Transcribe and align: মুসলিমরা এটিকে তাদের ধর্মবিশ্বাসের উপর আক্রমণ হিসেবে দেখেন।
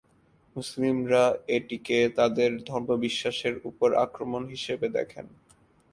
মুসলিমরা 0.55 1.23
এটিকে 1.57 1.97
তাদের 2.17 2.51
ধর্মবিশ্বাসের 2.69 3.55
উপর 3.69 3.89
আক্রমণ 4.05 4.43
হিসেবে 4.47 4.87
দেখেন। 4.97 5.25